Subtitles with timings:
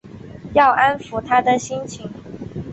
[0.55, 2.11] 要安抚她的心情